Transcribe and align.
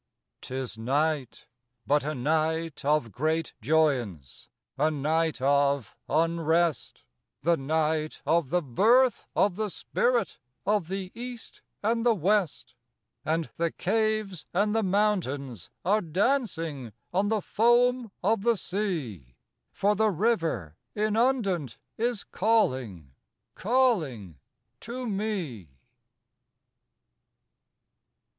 'T 0.41 0.55
is 0.55 0.79
night, 0.79 1.45
but 1.85 2.03
a 2.03 2.15
night 2.15 2.83
of 2.83 3.11
great 3.11 3.53
joyance, 3.61 4.49
A 4.75 4.89
night 4.89 5.39
of 5.39 5.95
unrest;— 6.09 7.03
The 7.43 7.55
night 7.55 8.19
of 8.25 8.49
the 8.49 8.63
birth 8.63 9.27
of 9.35 9.57
the 9.57 9.69
spirit 9.69 10.39
Of 10.65 10.87
the 10.87 11.11
East 11.13 11.61
and 11.83 12.03
the 12.03 12.15
West; 12.15 12.73
And 13.23 13.45
the 13.57 13.69
Caves 13.69 14.47
and 14.55 14.75
the 14.75 14.81
Mountains 14.81 15.69
are 15.85 16.01
dancing 16.01 16.93
On 17.13 17.27
the 17.27 17.39
Foam 17.43 18.11
of 18.23 18.41
the 18.41 18.57
Sea, 18.57 19.35
For 19.71 19.95
the 19.95 20.09
River 20.09 20.77
inundant 20.95 21.77
is 21.99 22.23
calling. 22.23 23.13
Calling 23.53 24.39
to 24.79 25.05
me. 25.05 25.69